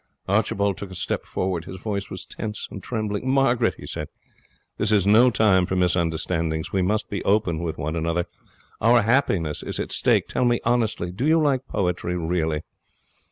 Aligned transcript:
Archibald 0.27 0.77
took 0.79 0.89
a 0.89 0.95
step 0.95 1.25
forward. 1.25 1.65
His 1.65 1.79
voice 1.79 2.09
was 2.09 2.25
tense 2.25 2.67
and 2.71 2.81
trembling. 2.81 3.29
'Margaret,' 3.29 3.75
he 3.77 3.85
said, 3.85 4.07
'this 4.77 4.91
is 4.91 5.05
no 5.05 5.29
time 5.29 5.67
for 5.67 5.75
misunderstandings. 5.75 6.73
We 6.73 6.81
must 6.81 7.07
be 7.07 7.23
open 7.23 7.59
with 7.59 7.77
one 7.77 7.95
another. 7.95 8.25
Our 8.81 9.03
happiness 9.03 9.61
is 9.61 9.79
at 9.79 9.91
stake. 9.91 10.27
Tell 10.27 10.43
me 10.43 10.59
honestly, 10.65 11.11
do 11.11 11.27
you 11.27 11.39
like 11.39 11.67
poetry 11.67 12.17
really?' 12.17 12.63